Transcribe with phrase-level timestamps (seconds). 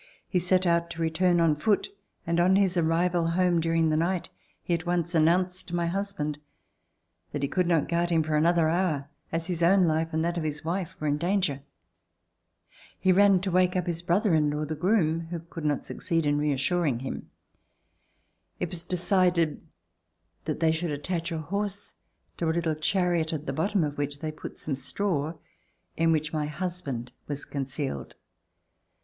[0.27, 1.89] He set out to return on foot,
[2.25, 4.31] and on his arrival home during the night,
[4.63, 6.39] he at once announced to my husband
[7.31, 10.25] that he could not guard him for an other hour, as his own life and
[10.25, 11.61] that of his wife were in danger.
[12.99, 15.39] He ran to wake up his brother in law, the RECOLLECTIONS OF THE REVOLUTION groom,
[15.39, 17.29] who could not succeed in reassuring him.
[18.59, 19.61] It was decided
[20.45, 21.93] that they should attach a horse
[22.37, 25.35] to a little chariot, at the bottom of which they put some straw
[25.95, 28.15] in which my husband was concealed.